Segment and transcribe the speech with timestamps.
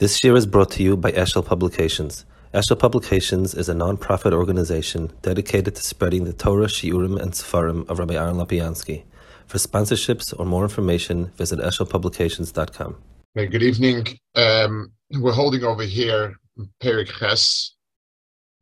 [0.00, 2.24] This year is brought to you by Eshel Publications.
[2.52, 8.00] Eshel Publications is a non-profit organization dedicated to spreading the Torah, Shiurim, and Sefarim of
[8.00, 9.04] Rabbi Aaron Lopiansky.
[9.46, 12.96] For sponsorships or more information, visit eshelpublications.com.
[13.36, 14.18] Good evening.
[14.34, 16.34] Um, we're holding over here
[16.82, 17.76] Perek Ches,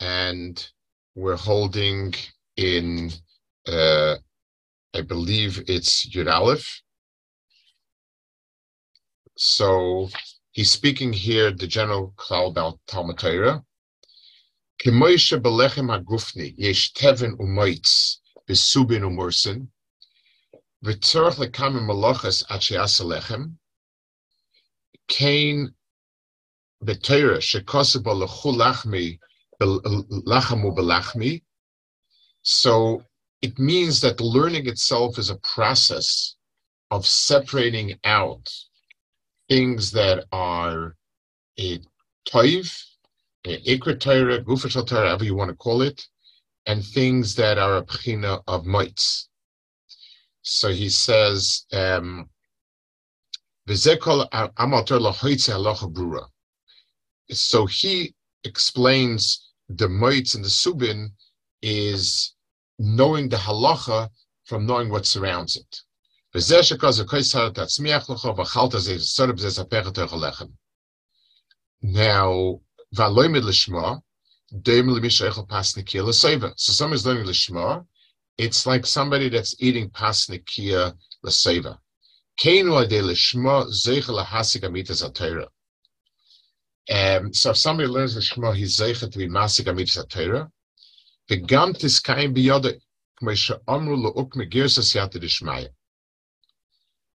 [0.01, 0.69] and
[1.14, 2.12] we're holding
[2.59, 3.11] in,
[3.67, 4.17] uh,
[4.93, 6.83] I believe it's Yud Aleph.
[9.39, 10.11] So
[10.53, 13.64] He's speaking here the general cloud about Talmud Torah.
[14.79, 19.68] Kemoisha belechem hagufni yesh teven umoitz besubin umursin
[20.85, 23.54] v'tzorach lekam malachas acheas lechem
[25.08, 25.75] kain
[26.85, 29.19] b'Torah shekosebo lechul lachmi
[29.58, 31.43] lachamu belachmi.
[32.42, 33.03] So
[33.41, 36.36] it means that learning itself is a process
[36.91, 38.53] of separating out
[39.48, 40.97] things that are
[41.59, 41.81] a
[42.28, 42.84] toiv,
[43.47, 46.06] ikra Torah, gufashal Torah, however you want to call it,
[46.66, 49.28] and things that are a pchina of mites.
[50.42, 52.28] So he says, um,
[53.69, 53.97] so
[57.66, 61.09] he explains the mites and the subin
[61.62, 62.34] is
[62.78, 64.09] knowing the halacha
[64.44, 65.81] from knowing what surrounds it.
[66.34, 66.41] Now, So
[76.72, 77.86] someone is learning Lishma,
[78.38, 80.94] it's like somebody that's eating Pasnikia
[85.03, 85.47] Atera.
[86.91, 90.50] Um, so if somebody learns Lishma, he's Zeichet to be Masik Amitas Atera.
[91.28, 92.80] V'gam Tiskayim Biyode,
[93.20, 95.69] K'mei She'amru Lo'uk Megirsa Siyata Dishmaya.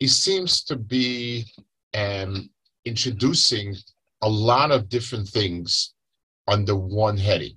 [0.00, 1.44] he seems to be
[1.94, 2.48] um,
[2.86, 3.76] introducing
[4.22, 5.94] a lot of different things
[6.48, 7.54] under one heading.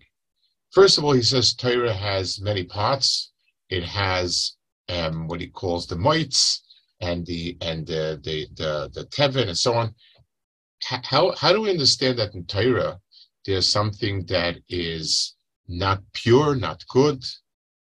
[0.72, 3.32] First of all, he says Torah has many parts.
[3.70, 4.56] It has
[4.90, 6.64] um, what he calls the mites
[7.00, 9.96] and the and the the the, the tevin and so on.
[10.82, 13.00] How how do we understand that in Torah
[13.46, 15.36] there's something that is
[15.68, 17.24] not pure, not good?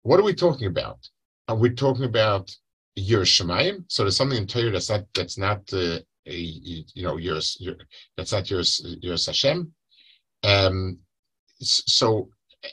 [0.03, 0.99] What are we talking about?
[1.49, 2.51] Are we talking about
[2.97, 3.85] your Shemaim.
[3.89, 7.77] So there's something in Torah that's not that's not uh, a, you know yours your
[8.17, 9.73] that's not yours your Hashem.
[10.45, 10.99] Um,
[11.61, 12.31] so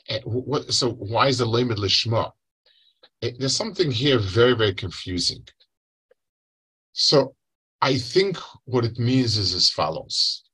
[0.08, 0.72] eh, what?
[0.72, 2.32] So why is the limit lishma?
[3.22, 5.46] Eh, there's something here very very confusing.
[6.92, 7.34] So
[7.80, 10.44] I think what it means is as follows.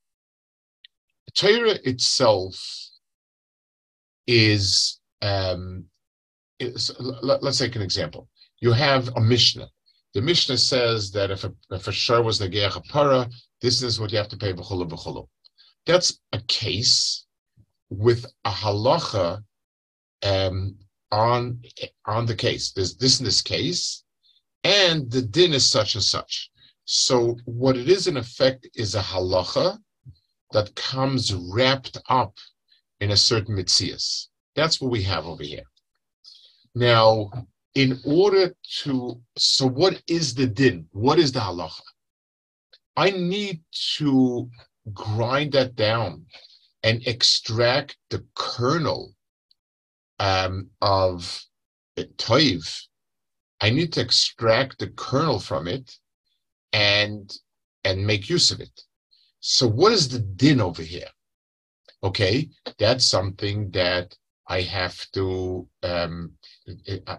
[1.34, 2.56] Torah itself
[4.26, 5.84] is, um,
[6.59, 8.28] is let, us take an example
[8.61, 9.69] you have a Mishnah.
[10.15, 13.28] The Mishnah says that if a, if a shar was the Geach para,
[13.61, 15.28] this is what you have to pay b'chulu b'chulu.
[15.84, 17.27] That's a case
[17.91, 19.43] with a halacha
[20.22, 20.77] um,
[21.12, 21.62] on
[22.06, 22.72] on the case.
[22.72, 24.05] There's this in this case,
[24.65, 26.50] and the din is such and such.
[26.84, 29.78] So what it is in effect is a halacha
[30.53, 32.34] that comes wrapped up
[33.00, 34.28] in a certain mitzias.
[34.55, 35.65] That's what we have over here.
[36.75, 37.31] Now,
[37.76, 40.87] in order to, so what is the din?
[40.92, 41.82] What is the halacha?
[42.97, 43.60] I need
[43.98, 44.48] to
[44.94, 46.25] grind that down
[46.82, 49.12] and extract the kernel
[50.19, 51.44] um, of
[51.98, 52.64] toiv.
[53.60, 55.98] I need to extract the kernel from it
[56.72, 57.31] and
[57.84, 58.81] and make use of it.
[59.41, 61.10] So what is the din over here?
[62.02, 64.17] Okay, that's something that
[64.49, 66.32] I have to um,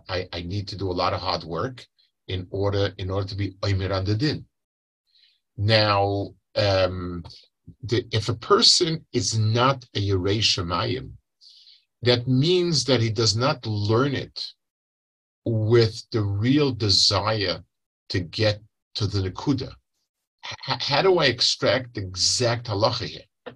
[0.09, 1.85] I, I need to do a lot of hard work
[2.27, 4.45] in order in order to be Omer on the din.
[5.57, 7.23] Now, um,
[7.83, 11.11] the, if a person is not a Yerei Shemayim,
[12.03, 14.45] that means that he does not learn it
[15.45, 17.63] with the real desire
[18.09, 18.61] to get
[18.95, 19.71] to the Nakuda.
[20.45, 23.55] H- how do I extract the exact halacha here?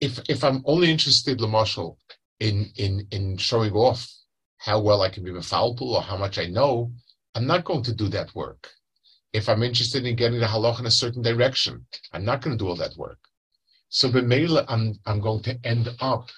[0.00, 1.96] If if I'm only interested, Lamashal,
[2.40, 4.12] in in in showing off
[4.64, 6.92] how well I can be mefalpul or how much I know,
[7.34, 8.70] I'm not going to do that work.
[9.32, 12.62] If I'm interested in getting the halach in a certain direction, I'm not going to
[12.62, 13.18] do all that work.
[13.88, 16.30] So Bemela, I'm I'm going to end up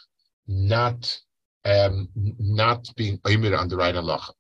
[0.47, 1.21] not
[1.67, 4.33] um, not being oimir on the right halacha.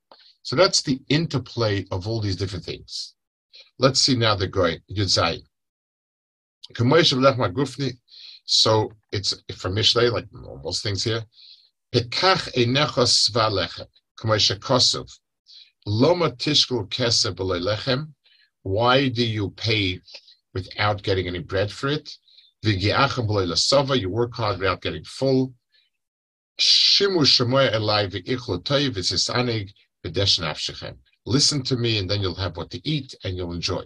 [0.42, 3.14] So that's the interplay of all these different things.
[3.78, 5.42] Let's see now the goy Yudzai.
[8.46, 11.22] So it's from Mishlei, like most things here.
[11.94, 12.48] Pekach.
[15.86, 18.12] Loma tishkul lechem.
[18.62, 20.00] Why do you pay
[20.52, 22.10] without getting any bread for it?
[22.64, 24.00] V'giachem.
[24.00, 25.54] You work hard without getting full.
[26.58, 29.70] Shimu elai v'ichlo v'sisanig.
[31.26, 33.84] Listen to me, and then you'll have what to eat, and you'll enjoy.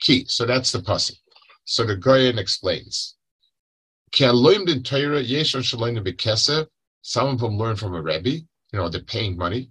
[0.00, 0.26] Key.
[0.28, 1.18] So that's the pussy.
[1.64, 3.16] So the Goyen explains.
[7.06, 9.70] Some of them learn from a Rebbe, you know, they're paying money.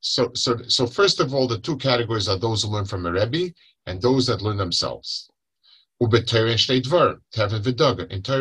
[0.00, 3.12] So, so, so first of all, the two categories are those who learn from a
[3.12, 3.54] Rebbe
[3.86, 5.30] and those that learn themselves.
[6.00, 6.50] In Torah,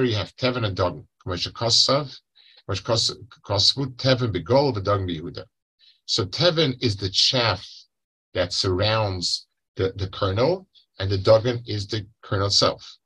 [0.08, 1.06] you have Tevin and Dogen.
[6.06, 7.68] So Tevin is the chaff
[8.34, 9.46] that surrounds
[9.76, 10.68] the, the kernel,
[11.00, 12.98] and the dogan is the kernel itself.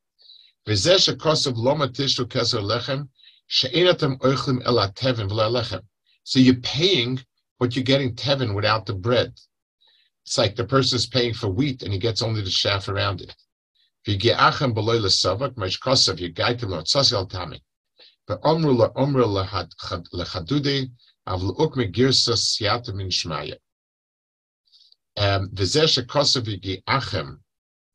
[6.23, 7.23] So you're paying,
[7.59, 9.33] but you're getting tevin without the bread.
[10.25, 13.21] It's like the person is paying for wheat and he gets only the chaff around
[13.21, 13.35] it.
[14.05, 14.19] But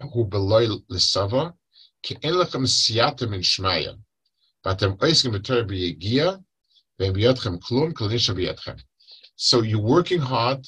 [0.00, 1.54] hu beloy l'sava
[2.02, 3.98] ki en lechem siata min shmaya.
[4.64, 6.42] Vatem oiskim v'tor b'yegia
[6.98, 8.80] v'em b'yotchem klum kolinisha b'yotchem.
[9.36, 10.66] So you're working hard,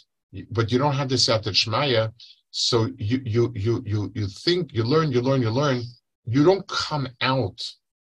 [0.51, 2.13] but you don't have the siata shmaya.
[2.51, 5.83] So you you you you you think you learn you learn you learn.
[6.25, 7.61] You don't come out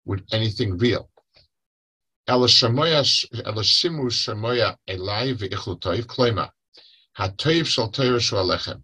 [0.05, 1.09] with anything real.
[2.29, 6.49] Elashimu Shemoya Elai V'ichlu Toiv Kloima
[7.17, 8.83] HaToiv Shal Torah Shu Alechem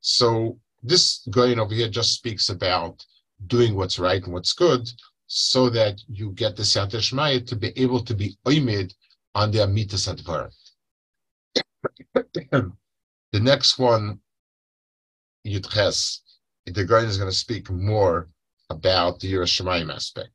[0.00, 3.04] So this going over here just speaks about
[3.46, 4.88] doing what's right and what's good
[5.26, 8.92] so that you get the Siyat Shmaya to be able to be oimid
[9.34, 10.50] on the Amitas Advar.
[13.32, 14.20] the next one,
[15.46, 16.20] Yudches,
[16.66, 18.28] the guy is going to speak more
[18.70, 20.30] about the Yerushalayim aspect.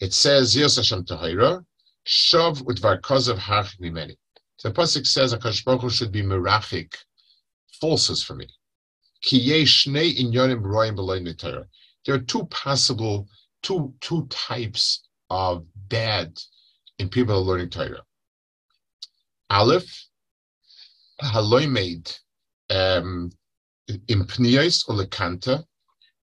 [0.00, 1.64] It says, Yos Hashem Tahira,
[2.06, 4.16] Shav Udvar Kozav Harchik Mimeni.
[4.62, 6.94] The Pasuk says, Akash Baruch should be Merachik,
[7.82, 8.48] falses for me.
[9.30, 9.64] There
[12.14, 13.28] are two possible,
[13.62, 16.38] two, two types of bad
[16.98, 18.02] in people learning Torah.
[19.50, 20.06] Aleph,
[21.22, 22.10] Haloi made
[22.70, 23.30] um,
[23.88, 25.64] Impnios or Lekanta,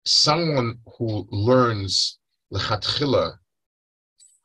[0.05, 2.17] someone who learns
[2.53, 3.37] Lechatchila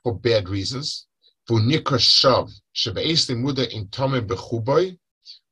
[0.02, 1.06] for bad reasons.
[1.48, 4.98] V'nikra shav shebeis limuda in tome bechuboy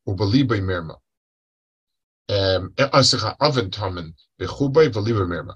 [0.07, 0.97] ubeliboy mirma.
[2.31, 5.55] Asicha oven tomen bechuboy v'liboy.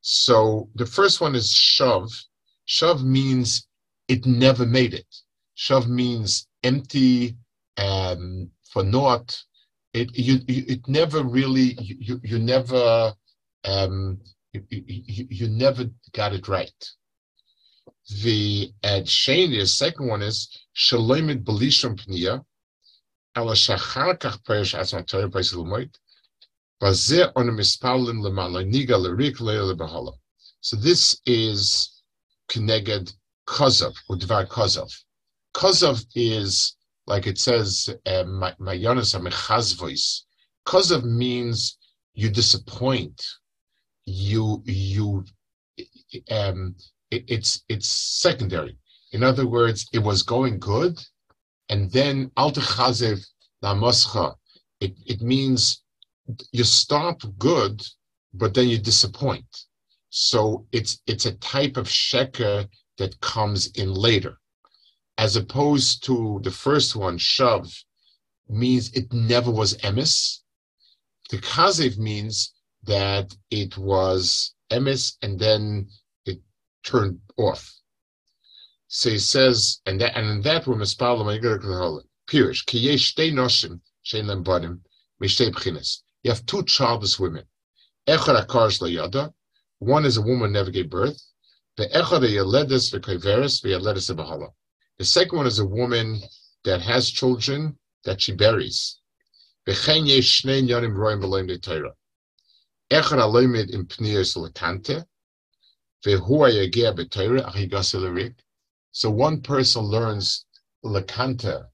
[0.00, 2.10] So the first one is shav.
[2.68, 3.66] Shav means
[4.08, 5.06] it never made it.
[5.56, 7.36] Shav means empty,
[7.76, 9.36] um, for naught.
[9.92, 13.14] It you, you, it never really you you never
[13.64, 14.20] um,
[14.52, 16.90] you, you, you never got it right.
[18.22, 22.44] The at Shani, the second one is Shalomit Belishum Pnia,
[23.34, 25.28] Ela Shachar Kach Perish Asma Torah
[26.78, 27.10] So this
[31.24, 32.02] is
[32.50, 33.14] Kneged
[33.46, 34.92] Kozov, Udvar Kozov.
[35.54, 40.20] Kozov is, like it says, Mayonis Amechazvois.
[40.66, 41.78] Kozov means
[42.12, 43.24] you disappoint,
[44.04, 45.24] you, you,
[46.30, 46.74] um,
[47.10, 48.76] it, it's it's secondary.
[49.12, 51.02] In other words, it was going good,
[51.70, 53.26] and then al chazev
[53.62, 54.34] la
[54.80, 55.80] It it means
[56.52, 57.82] you start good,
[58.34, 59.46] but then you disappoint.
[60.10, 62.68] So it's it's a type of sheker
[62.98, 64.38] that comes in later,
[65.18, 67.72] as opposed to the first one, shav,
[68.48, 70.40] means it never was emis.
[71.30, 72.54] the kazev means
[72.84, 75.88] that it was emis and then
[76.24, 76.40] it
[76.84, 77.74] turned off.
[78.88, 84.44] So he says, and that and in that room is Pirish, Kiyesh Noshim, Shein Lem
[84.44, 84.80] Badim,
[85.20, 86.02] Mishtei B'chines.
[86.26, 87.44] You have two childless women.
[88.08, 89.32] Echad Layada,
[89.78, 91.22] one is a woman never gave birth.
[91.76, 92.90] The Echad V'Yaledes
[93.62, 94.48] V'Bahala.
[94.98, 96.20] The second one is a woman
[96.64, 98.98] that has children that she buries.
[99.68, 101.22] V'chein Yesh Shnei Roim
[102.90, 105.06] Echad Aloimid Im Pniyos Lekante,
[106.04, 108.34] V'hu Hayagea B'Torah Achigas Elerik,
[108.90, 110.44] so one person learns
[110.84, 111.68] lakanta,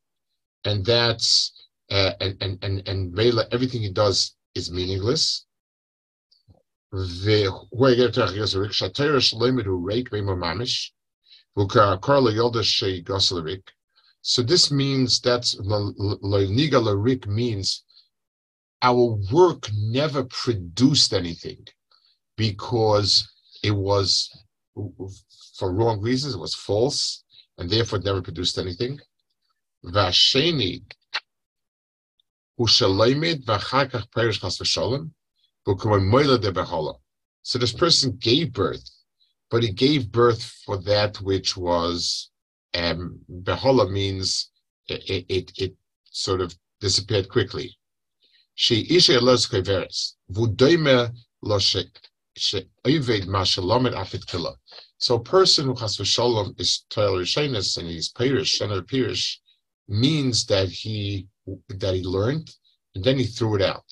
[0.67, 1.55] and that's
[1.91, 3.19] uh, and and and and
[3.51, 5.47] everything he does is meaningless.
[6.95, 6.99] So
[14.43, 15.21] this means
[16.81, 17.85] larik means
[18.83, 21.67] our work never produced anything
[22.37, 23.29] because
[23.63, 24.31] it was
[25.57, 26.35] for wrong reasons.
[26.35, 27.25] It was false,
[27.59, 29.01] and therefore never produced anything.
[29.85, 30.83] Vasheni,
[37.45, 38.91] so this person gave birth,
[39.51, 42.31] but he gave birth for that which was
[42.75, 44.51] um, behola means
[44.89, 47.77] it, it, it sort of disappeared quickly.
[48.55, 48.87] She.
[48.99, 49.17] So
[55.17, 59.37] a person who has v'shalom is Rishonis and he's Pirish, Shener Pirish,
[59.89, 61.27] means that he
[61.69, 62.51] that he learned,
[62.95, 63.85] and then he threw it out.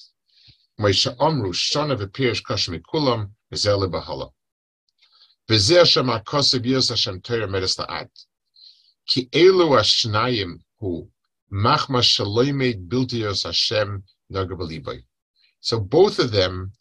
[15.63, 16.73] So both of them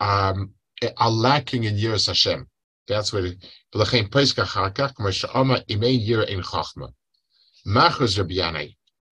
[0.00, 0.54] um,
[0.98, 2.48] are lacking in Yiras Hashem.
[2.88, 3.24] That's what
[3.74, 6.92] V'lechem Pesach Achakach Moshe Amru Imein Yira in Chachma.
[7.64, 8.66] Rabbi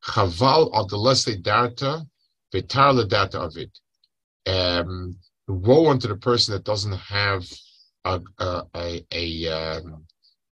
[0.06, 2.06] Chaval al data, darta
[2.52, 3.70] vetar ledata avid.
[4.46, 5.18] Um,
[5.48, 7.46] woe unto the person that doesn't have
[8.04, 10.04] a a a, a, um,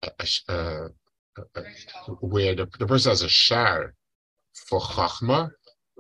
[0.03, 0.09] uh,
[0.49, 3.93] a, a where the, the person has a share
[4.53, 5.51] for chachma,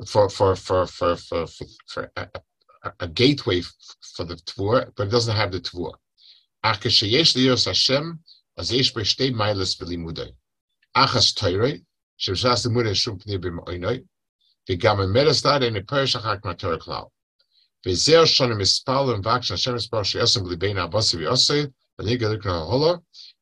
[0.05, 2.27] for for for for for, for, for a,
[2.99, 3.61] a, gateway
[4.15, 5.93] for the tvor, but it doesn't have the tvor.
[6.65, 8.19] Achas sheyesh liyos Hashem,
[8.57, 10.31] as yesh b'shtei milas b'limudei.
[10.95, 11.77] Achas Torah,
[12.24, 14.00] תוירי, שבשעס לימודי שום פני במעוינוי,
[14.70, 17.02] וגם המרסלד אין הפרש אחר כך מהתורה כלל.
[17.86, 21.62] וזהו שונה מספר ומבקש השם מספר שיעשם בליבין הבוסי ויוסי,
[21.98, 22.94] ואני גדול כלל הולו,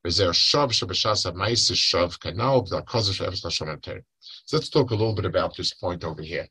[0.06, 3.98] וזהו שוב שבשעס המייס שוב כנאו, בדרכו של אפס לשון התורה.
[4.46, 6.48] So let's talk a little bit about this point over here.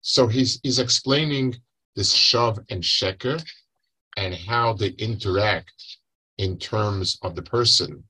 [0.00, 1.54] So he's, he's explaining
[1.94, 3.38] this shav and sheker
[4.16, 5.78] and how they interact
[6.38, 8.02] in terms of the person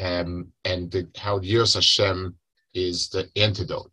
[0.00, 2.36] um, and the, how Yiras Hashem
[2.75, 3.91] is the antidote.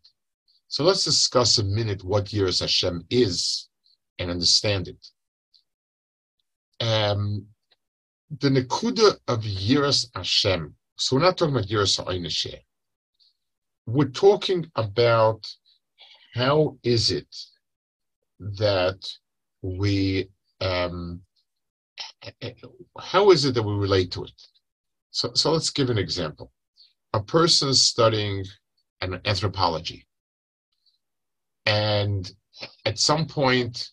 [0.68, 3.68] So let's discuss a minute what Yiras Hashem is
[4.18, 5.06] and understand it.
[6.80, 7.46] Um,
[8.40, 12.60] the Nakuda of Yiras Hashem, so we're not talking about Yiras Ha'inasheh.
[13.86, 15.46] We're talking about
[16.34, 17.34] how is it
[18.38, 19.06] that
[19.60, 20.28] we
[20.60, 21.20] um,
[22.98, 24.32] how is it that we relate to it?
[25.10, 26.52] So, so let's give an example.
[27.12, 28.44] A person studying
[29.02, 30.06] an anthropology,
[31.66, 32.32] and
[32.84, 33.90] at some point,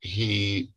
[0.00, 0.70] he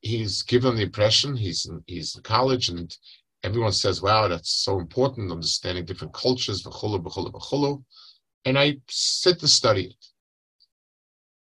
[0.00, 2.96] he's given the impression he's in, he's in college, and
[3.42, 7.84] everyone says, "Wow, that's so important, understanding different cultures." V'chulu, v'chulu, v'chulu.
[8.44, 10.06] And I sit to study it.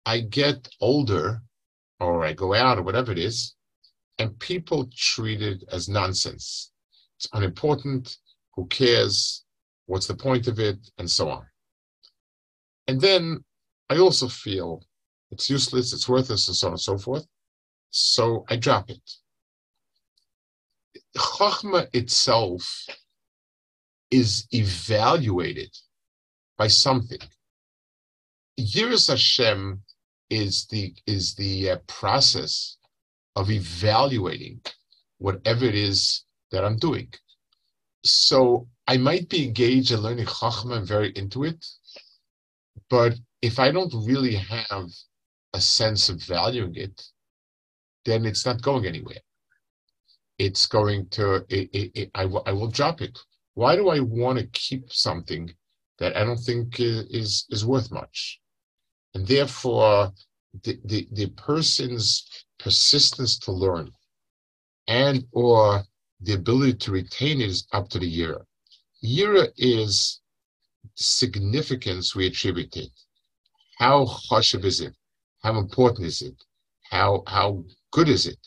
[0.07, 1.43] I get older,
[1.99, 3.55] or I go out, or whatever it is,
[4.19, 6.73] and people treat it as nonsense.
[7.17, 8.19] It's unimportant.
[8.55, 9.45] Who cares?
[9.87, 10.79] What's the point of it?
[10.99, 11.50] And so on.
[12.91, 13.45] And then
[13.89, 14.83] I also feel
[15.31, 17.25] it's useless, it's worthless, and so on and so forth.
[17.91, 19.09] So I drop it.
[21.17, 22.87] Chachma itself
[24.11, 25.71] is evaluated
[26.59, 27.21] by something.
[28.59, 29.83] Yiras Hashem
[30.29, 32.77] is the is the uh, process
[33.37, 34.63] of evaluating
[35.19, 37.15] whatever it is that I'm doing.
[38.05, 41.65] So I might be engaged in learning Chachma and very into it,
[42.89, 44.91] but if I don't really have
[45.55, 47.03] a sense of valuing it,
[48.05, 49.21] then it's not going anywhere.
[50.39, 53.19] It's going to, it, it, it, I, w- I will drop it.
[53.55, 55.53] Why do I want to keep something
[55.99, 58.41] that I don't think is, is worth much?
[59.15, 60.13] And therefore,
[60.63, 62.27] the, the, the person's
[62.59, 63.91] persistence to learn
[64.89, 65.83] and or
[66.21, 68.43] the ability to retain is up to the Yira.
[69.05, 70.21] Yira is
[70.95, 72.91] significance we attribute it.
[73.79, 74.95] How chashiv is it?
[75.43, 76.35] How important is it?
[76.91, 78.39] How how good is it?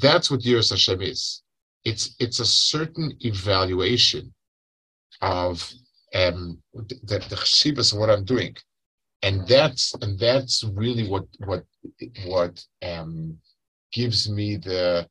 [0.00, 1.42] That's what Yiras Hashem is.
[1.84, 4.32] It's it's a certain evaluation
[5.20, 5.72] of
[6.14, 8.54] um, the, the chshivas of what I'm doing,
[9.22, 11.64] and that's and that's really what what
[12.26, 13.38] what um,
[13.92, 15.08] gives me the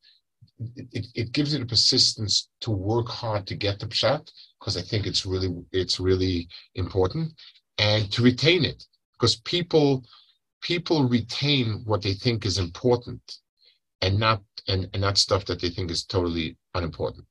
[0.76, 4.30] it, it gives me the persistence to work hard to get the pshat
[4.62, 7.34] because I think it's really it's really important
[7.80, 10.06] and to retain it because people
[10.62, 13.22] people retain what they think is important
[14.02, 17.26] and not and, and not stuff that they think is totally unimportant.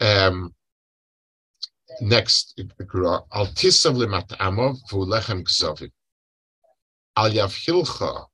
[0.00, 0.54] Um,
[2.00, 5.90] next, al tisav lemat'amov v'ulechem kzovim.
[7.16, 8.26] Al yavhilcha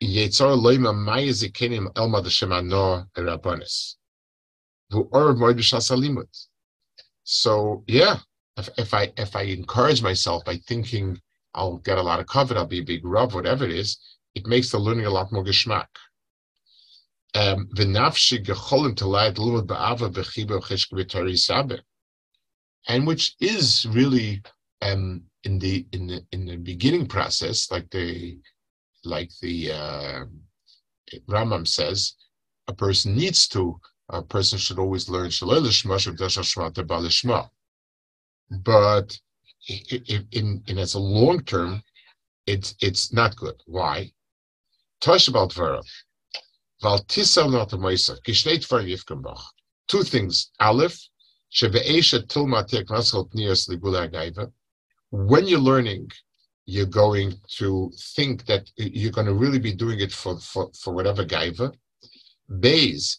[0.00, 3.96] yetzor loima mayizikenim elma d'shem anor erabonis.
[7.24, 8.18] So yeah,
[8.56, 11.20] if, if I if I encourage myself by thinking
[11.54, 13.98] I'll get a lot of covet, I'll be a big rub, whatever it is,
[14.34, 15.86] it makes the learning a lot more geschmack.
[17.34, 17.68] Um,
[22.88, 24.42] and which is really
[24.82, 28.38] um, in the in the in the beginning process, like the
[29.04, 30.24] like the uh,
[31.28, 32.14] Rambam says,
[32.68, 33.80] a person needs to.
[34.08, 35.30] A person should always learn
[38.50, 39.18] But
[39.68, 41.82] in, in as a long term,
[42.46, 43.60] it's it's not good.
[43.66, 44.12] Why?
[49.88, 50.50] Two things.
[50.60, 50.98] Aleph.
[55.10, 56.10] When you're learning,
[56.66, 60.92] you're going to think that you're going to really be doing it for, for, for
[60.92, 61.72] whatever gaiva.
[62.50, 63.18] Beis,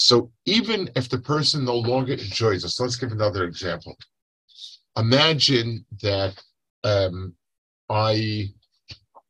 [0.00, 3.96] So even if the person no longer enjoys us, let's give another example.
[4.96, 6.40] Imagine that
[6.84, 7.34] um,
[7.90, 8.50] I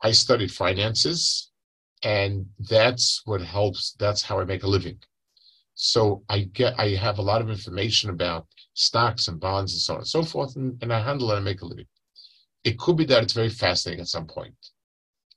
[0.02, 1.50] I studied finances,
[2.02, 3.96] and that's what helps.
[3.98, 4.98] That's how I make a living.
[5.74, 9.94] So I get I have a lot of information about stocks and bonds and so
[9.94, 11.88] on and so forth, and, and I handle it and make a living.
[12.62, 14.58] It could be that it's very fascinating at some point,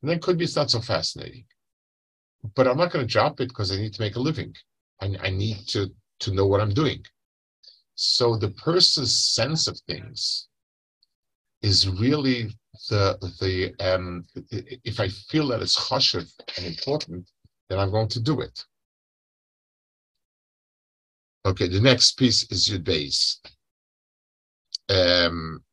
[0.02, 1.46] and then it could be it's not so fascinating.
[2.54, 4.54] But I'm not going to drop it because I need to make a living.
[5.02, 7.04] I, I need to to know what I'm doing.
[7.96, 10.48] So the person's sense of things
[11.62, 12.50] is really
[12.90, 17.30] the the um, if I feel that it's chashiv and important,
[17.70, 18.66] then I'm going to do it.
[21.46, 23.38] Okay, the next piece is Yud Beis.
[24.90, 25.64] Um,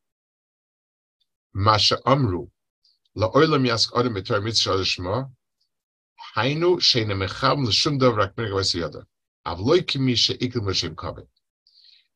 [1.54, 2.46] Masha Amru,
[3.16, 5.30] la'olam yask adam etar mitzvah shma,
[6.36, 9.04] hainu sheina mecham l'shum dov rak mirga v'siyada.
[9.50, 11.28] Avloi kimi she'ikil m'shem kavet.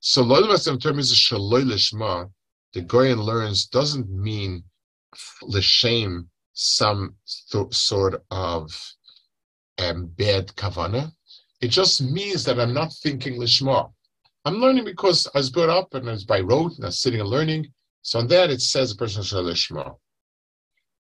[0.00, 2.30] So lo'olam yask adam etar shaloy l'shma,
[2.74, 4.64] the Goyen learns doesn't mean
[5.42, 7.16] l'shem some
[7.50, 8.94] th- sort of
[9.78, 11.12] um, bad kavana.
[11.60, 13.92] It just means that I'm not thinking lishma.
[14.44, 17.00] I'm learning because I was brought up and I was by rote and I was
[17.00, 17.72] sitting and learning.
[18.02, 19.96] So on that it says a person shall lishma.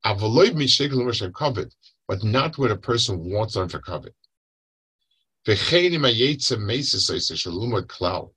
[0.05, 0.69] Avoid me
[1.35, 1.75] covet,
[2.07, 3.81] but not what a person wants to on for
[5.49, 8.33] ma yetze mesis oise shalumot klal.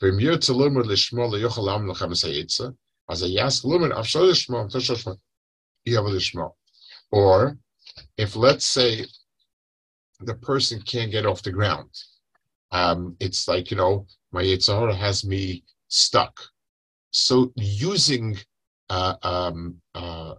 [0.00, 2.74] V'mir tzalumot lishma leyochal am lechem sayetze.
[3.08, 5.16] As a yas lumen afshalishma tashashma
[5.88, 6.52] yavalishma.
[7.10, 7.58] Or
[8.16, 9.06] if let's say
[10.20, 11.90] the person can't get off the ground,
[12.70, 16.38] um, it's like you know my Yitzhara has me stuck.
[17.10, 18.38] So using
[18.88, 20.34] uh, um, uh,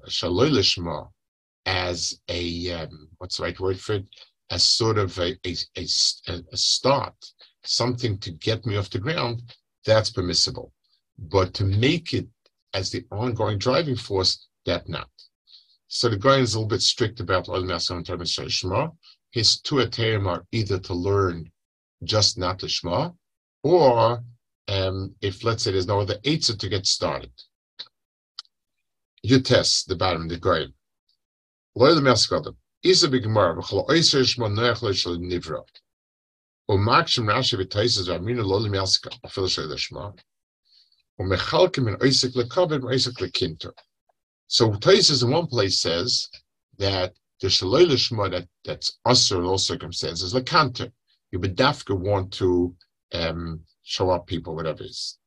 [1.65, 4.05] as a um, what's the right word for it?
[4.51, 7.15] As sort of a, a, a, a start,
[7.63, 9.41] something to get me off the ground,
[9.85, 10.73] that's permissible.
[11.17, 12.27] But to make it
[12.73, 15.09] as the ongoing driving force, that not.
[15.87, 18.89] So the guy is a little bit strict about Oil Master and Shema.
[19.31, 21.51] His two aterim are either to learn
[22.03, 23.11] just not the Shema,
[23.63, 24.23] or
[24.67, 27.31] um, if let's say there's no other Eitzah to get started.
[29.23, 30.65] You test the bottom, the guy.
[31.75, 32.01] Loyal the
[32.83, 35.63] is a big mar nivra.
[36.69, 37.19] O rashi
[39.77, 40.19] shma.
[41.19, 43.73] O mechalkim in le le kinter
[44.47, 46.29] so Taises in one place says
[46.77, 50.91] that the shalel shma that that's usher in all circumstances le kanter
[51.31, 52.75] you would definitely want to
[53.13, 55.17] um, show up people whatever it is.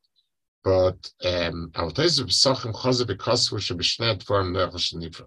[0.62, 5.26] But um, our Taises b'sachim chazav b'kasvu shebishnet dvarim nechle shel nivra.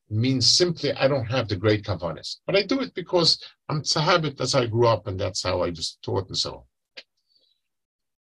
[0.11, 3.95] means simply I don't have the great kavanas, but I do it because I'm it's
[3.95, 4.37] a habit.
[4.37, 6.65] That's how I grew up, and that's how I just taught and so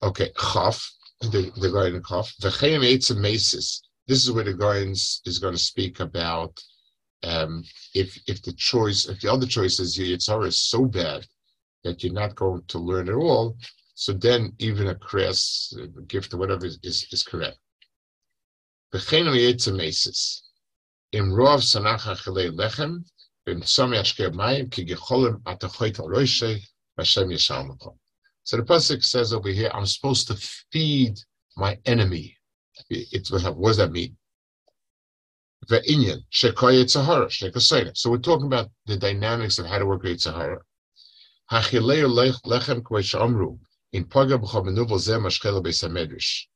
[0.02, 0.08] on.
[0.08, 0.88] Okay, chaf
[1.20, 3.80] the the Goyen chaf v'cheim eitzim mesis.
[4.06, 6.62] This is where the Goyen is going to speak about
[7.22, 11.26] um, if if the choice if the other choice is your yitzhara is so bad
[11.82, 13.56] that you're not going to learn at all,
[13.94, 15.74] so then even a crass
[16.08, 17.58] gift or whatever is, is, is correct.
[21.14, 23.04] In Rov Sanacha Chilei Lechem,
[23.46, 25.40] in Mayim, Ki Gecholim
[26.98, 27.78] Yishal
[28.42, 30.34] So the Pasuk says over here, I'm supposed to
[30.72, 31.14] feed
[31.56, 32.36] my enemy.
[32.90, 34.16] It, what does that mean?
[35.70, 37.96] Ve'inyan, Shekoy Yitzhahara, Shekosayna.
[37.96, 40.58] So we're talking about the dynamics of how to work with Yitzhahara.
[41.48, 43.58] Hachilei Lechem
[43.92, 46.46] in mashchela beis.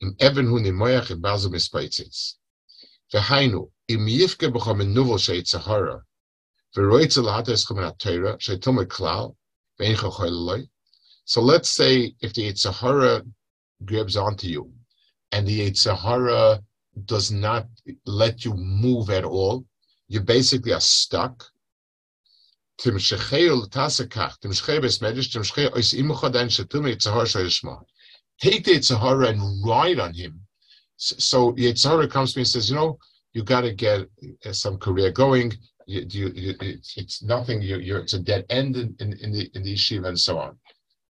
[0.00, 2.36] Im even hu nimoyach et bazu mispaitzitz.
[3.12, 4.52] V'hainu, im yifke
[5.18, 5.38] shei
[7.52, 8.56] es chomen ha-teira, shei
[9.94, 10.68] chochoyleloi.
[11.24, 13.22] So let's say if the Yitzhahara
[13.84, 14.72] grabs onto you,
[15.32, 16.62] and the Yitzhahara
[17.04, 17.66] does not
[18.06, 19.64] let you move at all,
[20.08, 21.44] you basically are stuck,
[22.78, 22.94] Take
[28.64, 30.40] the Yitzhahara and ride on him.
[30.96, 32.98] So Yitzhahara comes to me and says, you know,
[33.38, 34.00] you got to get
[34.44, 35.52] uh, some career going.
[35.86, 36.54] You, you, you,
[36.96, 37.62] it's nothing.
[37.62, 40.58] You're, it's a dead end in, in, in, the in the yeshiva and so on.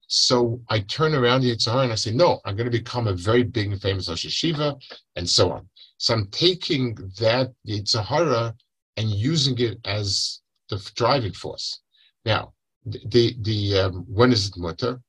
[0.06, 3.14] So I turn around the Yitzhahara and I say, no, I'm going to become a
[3.14, 4.80] very big and famous Yeshiva
[5.16, 5.68] and so on.
[5.96, 8.54] So I'm taking that Yitzhahara
[8.98, 11.80] and using it as the driving force.
[12.24, 12.52] Now,
[12.84, 15.00] the the um, when is it mutter?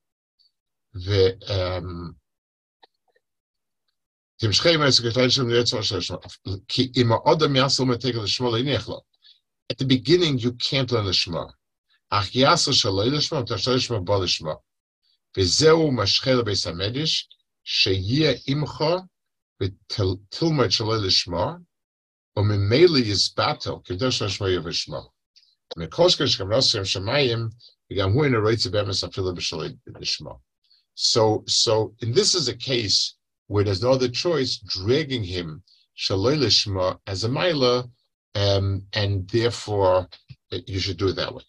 [0.94, 1.24] The
[1.58, 2.16] um,
[9.71, 11.45] at the beginning, you can't learn the Shema.
[12.09, 14.53] אך יעשר שלא לשמה, ותשתו לשמה בו לשמה.
[15.37, 17.29] וזהו משחל בביס המדיש,
[17.63, 18.83] שיהיה עמך
[19.61, 21.55] ותלמד שלא לשמה,
[22.37, 24.99] וממילא יסבטל, קדוש לשמה יבשמה.
[30.95, 33.15] So, so, and this is a case
[33.46, 35.62] where there's no other choice, dragging him
[35.96, 37.88] shalolishma as a mila,
[38.34, 40.08] um, and therefore
[40.52, 41.42] uh, you should do it that way.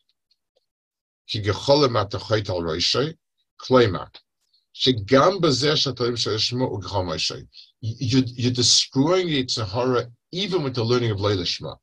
[7.82, 11.78] You, you're destroying the Yitzhahara even with the learning of Leilishma.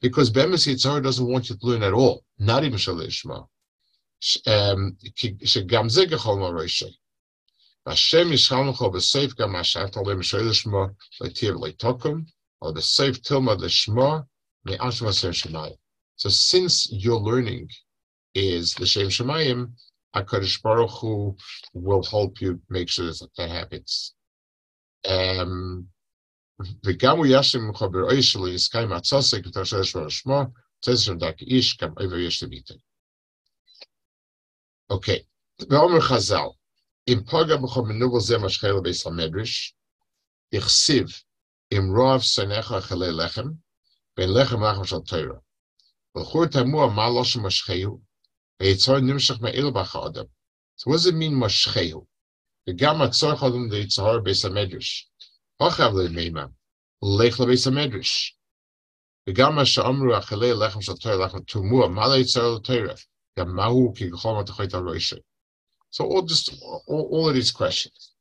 [0.00, 3.46] Because Bemis Yitzhahara doesn't want you to learn at all, not even Shalishma.
[4.46, 4.96] Um,
[7.81, 8.17] זה ככל מורשי.
[8.21, 10.85] והשם ישחל לך בסייף גם מה שאתה עולה משל לשמו,
[11.21, 12.21] להתיר ולתוקם,
[12.61, 14.15] או בסייף תלמד לשמו,
[14.65, 15.73] מאשם השם שמיים.
[16.19, 17.67] So since your learning
[18.35, 19.67] is the Shem Shemayim,
[20.15, 21.35] HaKadosh Baruch Hu
[21.73, 24.15] will help you make sure that that happens.
[25.05, 25.85] Um,
[26.85, 30.41] וגם הוא ישם מחבר אוי שלו יסקי מעצוסק ותרשו שמו שמו,
[30.81, 32.73] תזר דק איש גם עבר יש לביטי.
[34.89, 35.23] אוקיי,
[35.69, 36.47] ואומר חז"ל,
[37.08, 39.74] אם פוגע בכל מנובל זה משחל לביס המדרש,
[40.54, 41.06] הכסיב
[41.72, 43.48] אם רוב שנך אכלי לחם,
[44.16, 45.38] בין לחם לחם של תירה.
[46.16, 48.00] ולכו תמוה מה לא שמשחהו,
[48.62, 50.24] ויצור נמשך מאילו בך האדם.
[50.80, 52.06] So what does it mean משחהו?
[52.68, 55.10] וגם הצורך עליהם ליצהר ביס המדרש.
[55.56, 56.44] הוכב למימה,
[57.18, 58.38] לך לביס המדרש.
[59.28, 62.94] וגם מה שאמרו אכלי לחם של תורה, לחם תומוע, מה ליצהר לתורה?
[63.38, 63.92] גם מהו
[64.40, 65.16] מתחית על ראשי.
[65.92, 68.12] So all just all, all of these questions.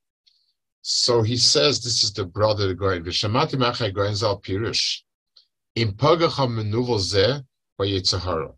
[0.82, 3.06] So he says this is the brother of Goyen.
[3.06, 5.04] V'shamati Machay Goyen zal pirush.
[5.76, 7.42] Im pagacha menuvel zeh
[7.80, 8.54] vayitzahara.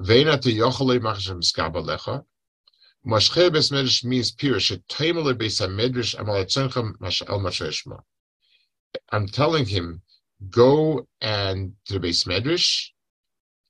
[0.00, 2.24] Veina te yochalei machashem skabalecha.
[3.04, 4.70] Mashchei bes medrash means pirush.
[4.70, 8.00] Et teimele medrash amal mashal Mashreshma.
[9.10, 10.02] I'm telling him,
[10.50, 12.90] go and to the base medrash,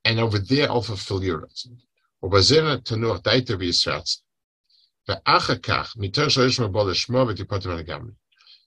[0.04, 1.66] and over there I'll fulfill your rights.
[2.22, 4.20] Ubazina tenuach daita v'yisratz.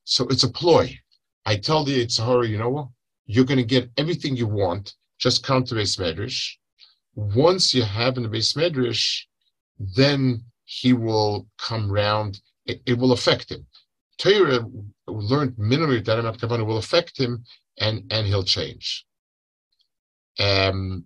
[0.06, 1.00] So it's a ploy.
[1.46, 2.88] I tell the Yitzhara, you know what?
[3.26, 4.94] You're going to get everything you want.
[5.20, 6.52] Just come to base medrash.
[7.16, 9.22] Once you have in the base medrash,
[9.96, 12.42] then he will come round.
[12.66, 13.66] It, it will affect him.
[14.18, 14.66] Torah
[15.08, 17.44] learned minimally that Kavanah will affect him,
[17.80, 19.06] and and he'll change.
[20.40, 21.06] Um,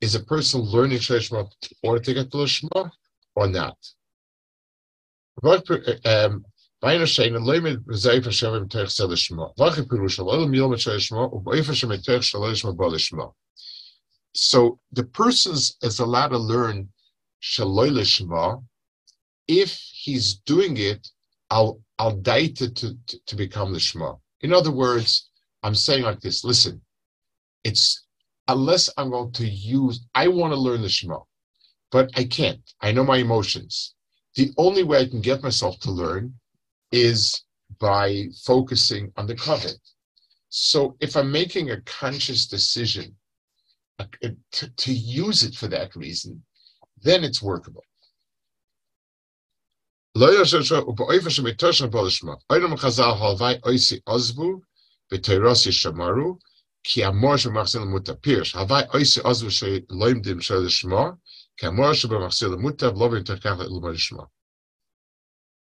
[0.00, 1.44] is a person learning Shema
[1.82, 2.90] or to get to Shema
[3.34, 3.76] or not?
[14.34, 16.88] So the person is allowed to learn
[17.42, 18.64] shaloi shma
[19.48, 21.06] if he's doing it
[21.50, 24.18] I'll I'll date it to, to, to become the shma.
[24.40, 25.30] In other words,
[25.62, 26.80] I'm saying like this listen,
[27.64, 28.05] it's
[28.48, 31.20] unless I'm going to use, I want to learn the Shema,
[31.90, 32.60] but I can't.
[32.80, 33.94] I know my emotions.
[34.34, 36.34] The only way I can get myself to learn
[36.92, 37.42] is
[37.80, 39.80] by focusing on the covenant.
[40.48, 43.16] So if I'm making a conscious decision
[43.98, 44.04] uh,
[44.52, 46.42] to, to use it for that reason,
[47.02, 47.82] then it's workable
[56.86, 58.86] ki havai
[63.96, 64.30] ki.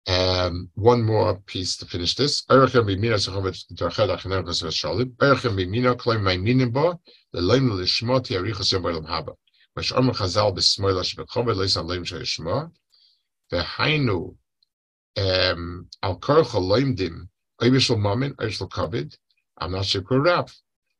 [0.07, 2.44] Um, one more piece to finish this.
[2.47, 2.68] Shalim.
[5.97, 6.23] Kloim
[8.25, 9.35] ti haba.
[9.77, 10.55] Mash omer chazal
[16.68, 16.97] loim
[19.61, 20.03] I'm not sure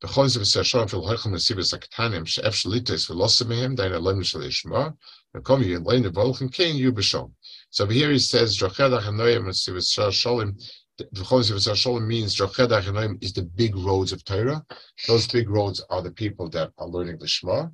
[0.00, 4.96] The Cholim Sashar Fil Hechel Nesibis Aktanim Shev Shalites Velosimim Dain Elohim Shalishma
[5.34, 7.32] Mekom Yin Lein Volchin Kain Yubishom.
[7.70, 10.54] So over here he says Jochedach Hanoyim Nesibis Sholim.
[10.98, 14.64] The Cholim Sibis Sholim means Jochedach Hanoyim is the big roads of Torah.
[15.08, 17.66] Those big roads are the people that are learning the Shema,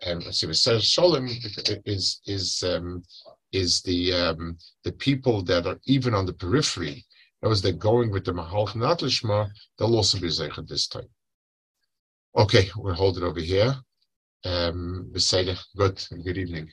[0.00, 1.28] and Nesibis Sholim
[1.84, 3.02] is is um,
[3.50, 7.04] is the um, the people that are even on the periphery.
[7.42, 9.50] That was they're going with the Mahal Nat Lishma.
[9.76, 11.08] They'll also be zeichad this time.
[12.36, 13.74] Okay, we'll hold it over here.
[14.44, 15.10] Um,
[15.76, 16.06] Good.
[16.24, 16.72] Good evening.